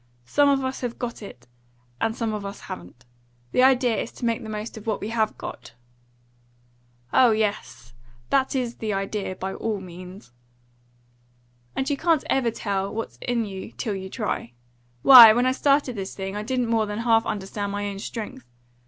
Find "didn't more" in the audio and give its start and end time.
16.41-16.87